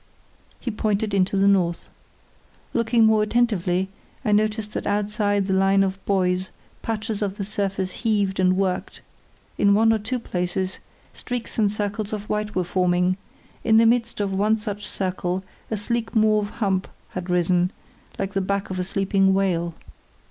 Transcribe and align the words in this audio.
He 0.59 0.71
pointed 0.71 1.13
into 1.13 1.37
the 1.37 1.47
north. 1.47 1.87
Looking 2.73 3.05
more 3.05 3.21
attentively 3.21 3.87
I 4.25 4.31
noticed 4.31 4.73
that 4.73 4.87
outside 4.87 5.45
the 5.45 5.53
line 5.53 5.83
of 5.83 6.03
buoys 6.07 6.49
patches 6.81 7.21
of 7.21 7.37
the 7.37 7.43
surface 7.43 7.97
heaved 7.97 8.39
and 8.39 8.57
worked; 8.57 9.01
in 9.59 9.75
one 9.75 9.93
or 9.93 9.99
two 9.99 10.17
places 10.17 10.79
streaks 11.13 11.59
and 11.59 11.71
circles 11.71 12.13
of 12.13 12.27
white 12.31 12.55
were 12.55 12.63
forming; 12.63 13.17
in 13.63 13.77
the 13.77 13.85
midst 13.85 14.19
of 14.19 14.33
one 14.33 14.57
such 14.57 14.87
circle 14.87 15.43
a 15.69 15.77
sleek 15.77 16.15
mauve 16.15 16.49
hump 16.49 16.87
had 17.09 17.29
risen, 17.29 17.71
like 18.17 18.33
the 18.33 18.41
back 18.41 18.71
of 18.71 18.79
a 18.79 18.83
sleeping 18.83 19.35
whale. 19.35 19.75